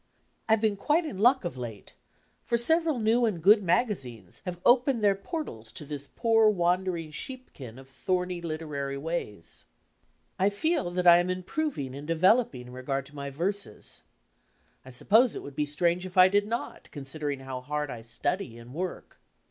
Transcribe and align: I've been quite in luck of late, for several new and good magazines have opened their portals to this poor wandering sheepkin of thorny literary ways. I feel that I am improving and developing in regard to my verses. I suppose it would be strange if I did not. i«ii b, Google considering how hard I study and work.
I've 0.49 0.61
been 0.61 0.77
quite 0.77 1.05
in 1.05 1.19
luck 1.19 1.45
of 1.45 1.57
late, 1.57 1.93
for 2.43 2.57
several 2.57 2.97
new 2.97 3.25
and 3.27 3.39
good 3.39 3.61
magazines 3.61 4.41
have 4.45 4.59
opened 4.65 5.03
their 5.03 5.13
portals 5.13 5.71
to 5.73 5.85
this 5.85 6.07
poor 6.15 6.49
wandering 6.49 7.11
sheepkin 7.11 7.77
of 7.77 7.87
thorny 7.87 8.41
literary 8.41 8.97
ways. 8.97 9.65
I 10.39 10.49
feel 10.49 10.89
that 10.89 11.05
I 11.05 11.19
am 11.19 11.29
improving 11.29 11.93
and 11.93 12.07
developing 12.07 12.61
in 12.65 12.73
regard 12.73 13.05
to 13.05 13.15
my 13.15 13.29
verses. 13.29 14.01
I 14.83 14.89
suppose 14.89 15.35
it 15.35 15.43
would 15.43 15.55
be 15.55 15.67
strange 15.67 16.03
if 16.03 16.17
I 16.17 16.29
did 16.29 16.47
not. 16.47 16.49
i«ii 16.51 16.77
b, 16.77 16.79
Google 16.85 16.91
considering 16.93 17.39
how 17.41 17.61
hard 17.61 17.91
I 17.91 18.01
study 18.01 18.57
and 18.57 18.73
work. 18.73 19.19